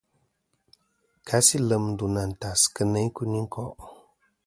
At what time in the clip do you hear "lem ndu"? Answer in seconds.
1.67-2.05